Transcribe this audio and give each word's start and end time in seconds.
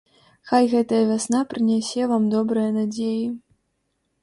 Хай 0.51 0.63
гэтая 0.71 1.01
вясна 1.09 1.41
прынясе 1.51 2.09
вам 2.15 2.27
добрыя 2.35 2.69
надзеі. 2.81 3.23